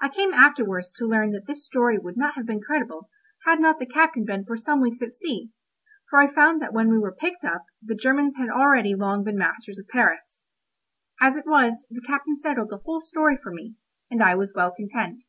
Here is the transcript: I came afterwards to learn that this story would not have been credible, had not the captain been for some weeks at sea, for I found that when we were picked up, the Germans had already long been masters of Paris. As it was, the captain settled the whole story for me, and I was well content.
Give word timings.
I 0.00 0.08
came 0.08 0.34
afterwards 0.34 0.90
to 0.96 1.06
learn 1.06 1.30
that 1.30 1.46
this 1.46 1.64
story 1.64 1.96
would 1.96 2.16
not 2.16 2.34
have 2.34 2.46
been 2.46 2.60
credible, 2.60 3.08
had 3.46 3.60
not 3.60 3.78
the 3.78 3.86
captain 3.86 4.24
been 4.24 4.44
for 4.44 4.56
some 4.56 4.80
weeks 4.80 5.00
at 5.00 5.14
sea, 5.20 5.50
for 6.10 6.18
I 6.20 6.34
found 6.34 6.60
that 6.60 6.72
when 6.72 6.90
we 6.90 6.98
were 6.98 7.14
picked 7.14 7.44
up, 7.44 7.66
the 7.80 7.94
Germans 7.94 8.34
had 8.36 8.48
already 8.48 8.96
long 8.96 9.22
been 9.22 9.38
masters 9.38 9.78
of 9.78 9.86
Paris. 9.86 10.48
As 11.20 11.36
it 11.36 11.46
was, 11.46 11.86
the 11.90 12.02
captain 12.04 12.36
settled 12.36 12.70
the 12.70 12.78
whole 12.84 13.00
story 13.00 13.36
for 13.40 13.52
me, 13.52 13.76
and 14.10 14.20
I 14.20 14.34
was 14.34 14.52
well 14.52 14.72
content. 14.72 15.22